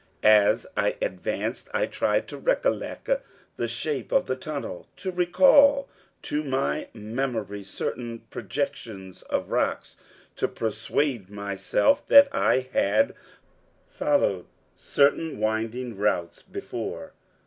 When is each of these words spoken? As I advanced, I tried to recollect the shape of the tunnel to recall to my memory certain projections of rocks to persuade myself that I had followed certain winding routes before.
As 0.23 0.65
I 0.75 0.95
advanced, 0.99 1.69
I 1.75 1.85
tried 1.85 2.27
to 2.29 2.37
recollect 2.39 3.07
the 3.55 3.67
shape 3.67 4.11
of 4.11 4.25
the 4.25 4.35
tunnel 4.35 4.87
to 4.97 5.11
recall 5.11 5.87
to 6.23 6.43
my 6.43 6.87
memory 6.91 7.61
certain 7.61 8.21
projections 8.31 9.21
of 9.21 9.51
rocks 9.51 9.95
to 10.37 10.47
persuade 10.47 11.29
myself 11.29 12.03
that 12.07 12.29
I 12.31 12.61
had 12.73 13.13
followed 13.91 14.47
certain 14.75 15.37
winding 15.37 15.95
routes 15.95 16.41
before. 16.41 17.13